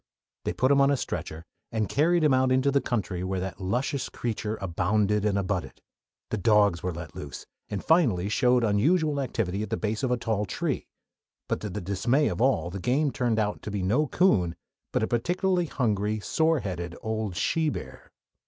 [0.45, 3.61] They put him on a stretcher and carried him out into the country where that
[3.61, 5.79] luscious creature "abounded and abutted."
[6.31, 10.17] The dogs were let loose, and finally showed unusual activity at the base of a
[10.17, 10.87] tall tree;
[11.47, 14.55] but, to the dismay of all, the game turned out to be no coon,
[14.91, 18.11] but a particularly hungry, sore headed, old she bear.